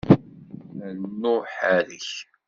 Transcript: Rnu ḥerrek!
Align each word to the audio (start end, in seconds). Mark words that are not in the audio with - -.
Rnu 0.89 1.35
ḥerrek! 1.55 2.09